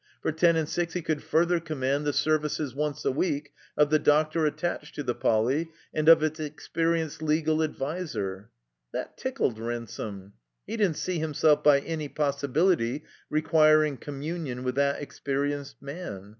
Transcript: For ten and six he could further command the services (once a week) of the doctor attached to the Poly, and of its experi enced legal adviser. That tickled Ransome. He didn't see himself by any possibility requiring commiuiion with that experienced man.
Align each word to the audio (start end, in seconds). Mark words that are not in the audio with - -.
For 0.23 0.31
ten 0.31 0.55
and 0.55 0.67
six 0.67 0.93
he 0.95 1.03
could 1.03 1.21
further 1.21 1.59
command 1.59 2.05
the 2.07 2.11
services 2.11 2.73
(once 2.73 3.05
a 3.05 3.11
week) 3.11 3.53
of 3.77 3.91
the 3.91 3.99
doctor 3.99 4.47
attached 4.47 4.95
to 4.95 5.03
the 5.03 5.13
Poly, 5.13 5.69
and 5.93 6.09
of 6.09 6.23
its 6.23 6.39
experi 6.39 7.05
enced 7.05 7.21
legal 7.21 7.61
adviser. 7.61 8.49
That 8.93 9.15
tickled 9.15 9.59
Ransome. 9.59 10.33
He 10.65 10.75
didn't 10.75 10.97
see 10.97 11.19
himself 11.19 11.63
by 11.63 11.81
any 11.81 12.09
possibility 12.09 13.03
requiring 13.29 13.99
commiuiion 13.99 14.63
with 14.63 14.73
that 14.73 14.99
experienced 15.03 15.79
man. 15.83 16.29